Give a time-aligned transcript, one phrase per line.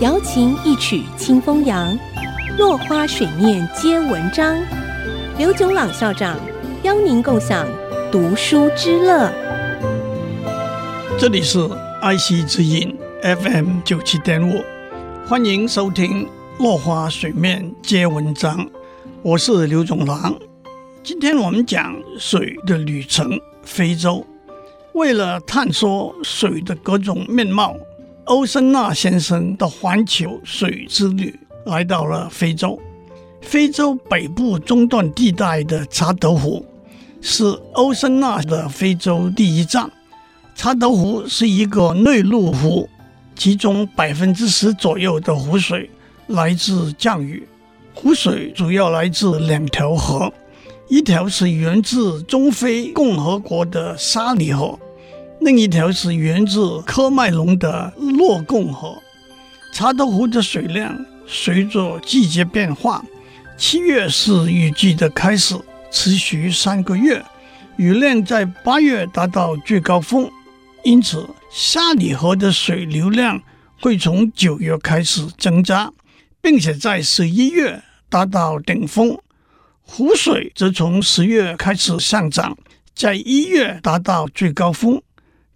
[0.00, 1.98] 瑶琴一曲清风扬，
[2.56, 4.56] 落花水面皆文章。
[5.36, 6.38] 刘炯朗校长
[6.84, 7.66] 邀您共享
[8.12, 9.28] 读书之乐。
[11.18, 11.58] 这里是
[12.00, 14.62] 爱惜之音 FM 九七点五，
[15.26, 16.24] 欢迎收听
[16.60, 18.56] 《落花水面皆文章》，
[19.22, 20.32] 我是刘炯朗。
[21.02, 23.28] 今天我们讲水的旅程——
[23.66, 24.24] 非洲。
[24.92, 27.74] 为了探索水的各种面貌。
[28.28, 32.78] 欧森纳先生的环球水之旅来到了非洲。
[33.40, 36.62] 非洲北部中段地带的查德湖
[37.22, 39.90] 是欧森纳的非洲第一站。
[40.54, 42.86] 查德湖是一个内陆湖，
[43.34, 45.88] 其中百分之十左右的湖水
[46.26, 47.48] 来自降雨。
[47.94, 50.30] 湖水主要来自两条河，
[50.90, 54.78] 一条是源自中非共和国的沙里河。
[55.40, 59.00] 另一条是源自科麦隆的洛贡河。
[59.72, 63.04] 查德湖的水量随着季节变化，
[63.56, 65.54] 七月是雨季的开始，
[65.90, 67.24] 持续三个月，
[67.76, 70.28] 雨量在八月达到最高峰。
[70.84, 73.40] 因此，沙里河的水流量
[73.80, 75.92] 会从九月开始增加，
[76.40, 79.16] 并且在十一月达到顶峰。
[79.82, 82.56] 湖水则从十月开始上涨，
[82.94, 85.00] 在一月达到最高峰。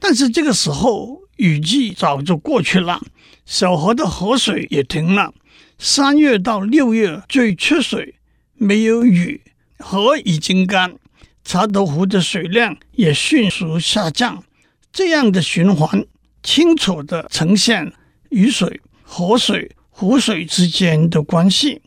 [0.00, 3.00] 但是这个时候雨季早就过去了，
[3.44, 5.32] 小河的河水也停了。
[5.78, 8.14] 三月到六月最缺水，
[8.54, 9.40] 没有雨，
[9.78, 10.94] 河已经干，
[11.44, 14.42] 查德湖的水量也迅速下降。
[14.92, 16.04] 这样的循环
[16.42, 17.92] 清楚地呈现
[18.30, 21.82] 雨水、河水、湖水之间的关系。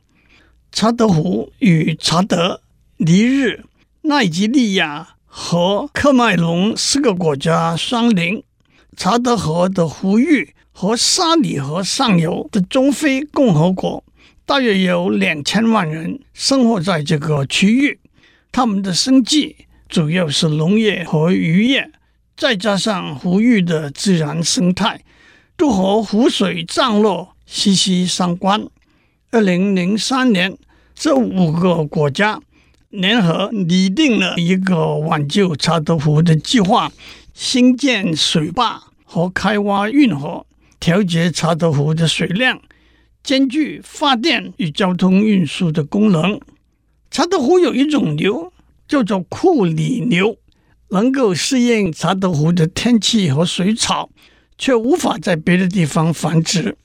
[0.72, 2.62] 查德湖与查德、
[2.98, 3.66] 尼日、
[4.04, 5.13] 奈及利亚。
[5.36, 8.44] 和喀麦隆四个国家相邻，
[8.96, 14.04] 查德河的湖域和沙里河上游的中非共和国，
[14.46, 18.00] 大约有两千万人生活在这个区域。
[18.52, 21.90] 他们的生计主要是农业和渔业，
[22.38, 25.02] 再加上湖域的自然生态，
[25.58, 28.68] 都和湖水涨落息息相关。
[29.32, 30.56] 二零零三年，
[30.94, 32.40] 这五个国家。
[32.94, 36.92] 联合拟定了一个挽救查德湖的计划，
[37.34, 40.46] 兴建水坝和开挖运河，
[40.80, 42.62] 调节查德湖的水量，
[43.24, 46.40] 兼具发电与交通运输的功能。
[47.10, 48.54] 查德湖有一种牛
[48.88, 50.38] 叫做库里牛，
[50.90, 54.12] 能够适应查德湖的天气和水草，
[54.56, 56.78] 却无法在别的地方繁殖。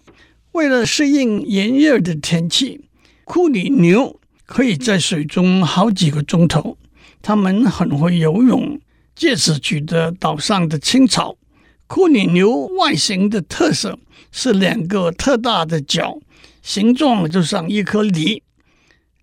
[0.52, 2.80] 为了适应炎热的天气，
[3.24, 4.17] 库里牛。
[4.48, 6.78] 可以在水中好几个钟头，
[7.20, 8.80] 它们很会游泳，
[9.14, 11.36] 借此取得岛上的青草。
[11.86, 13.98] 库里牛外形的特色
[14.32, 16.18] 是两个特大的角，
[16.62, 18.42] 形状就像一颗梨。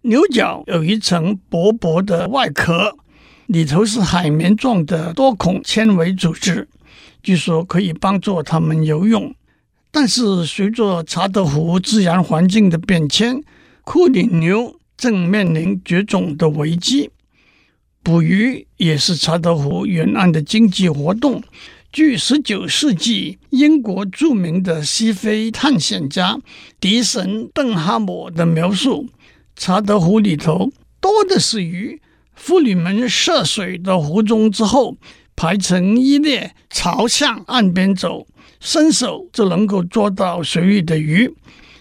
[0.03, 2.95] 牛角有一层薄薄的外壳，
[3.47, 6.67] 里头是海绵状的多孔纤维组织，
[7.23, 9.33] 据说可以帮助它们游泳。
[9.89, 13.41] 但是随着查德湖自然环境的变迁，
[13.83, 14.79] 库里牛。
[14.97, 17.09] 正面临绝种的危机，
[18.01, 21.43] 捕鱼也是查德湖沿岸的经济活动。
[21.91, 26.37] 据十九世纪英国著名的西非探险家
[26.79, 29.07] 迪神邓哈姆的描述，
[29.55, 32.01] 查德湖里头多的是鱼。
[32.35, 34.97] 妇女们涉水到湖中之后，
[35.37, 38.27] 排成一列，朝向岸边走，
[38.59, 41.33] 伸手就能够捉到水里的鱼，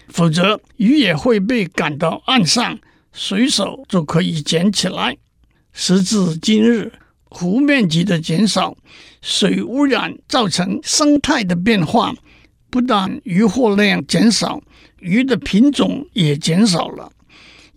[0.07, 2.79] 否则鱼也会被赶到岸上。
[3.17, 5.17] 随手就可以捡起来。
[5.71, 6.91] 时至今日，
[7.23, 8.75] 湖面积的减少，
[9.21, 12.13] 水污染造成生态的变化，
[12.69, 14.61] 不但渔获量减少，
[14.99, 17.09] 鱼的品种也减少了，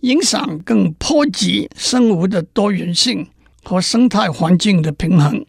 [0.01, 3.25] 影响更波及生物的多元性
[3.63, 5.45] 和生态环境的平衡。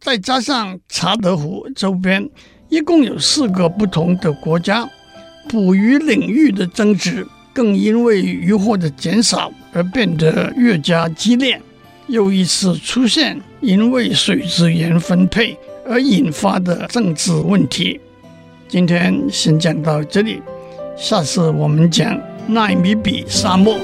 [0.00, 2.28] 再加上查德湖周边
[2.68, 4.88] 一共有四个不同的国家，
[5.48, 7.26] 捕鱼领域的争执。
[7.52, 11.60] 更因为渔获的减少而变得越加激烈，
[12.06, 15.56] 又一次出现因为水资源分配
[15.86, 18.00] 而引发的政治问题。
[18.68, 20.40] 今天先讲到这里，
[20.96, 23.78] 下次我们讲奈米比沙漠。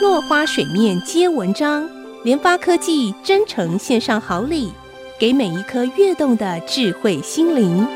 [0.00, 1.88] 落花水面皆文章，
[2.24, 4.72] 联发科技真诚献上好礼，
[5.18, 7.86] 给每一颗跃动的智慧心灵。